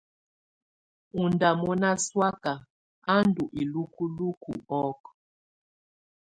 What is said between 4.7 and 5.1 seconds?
ɔ́k.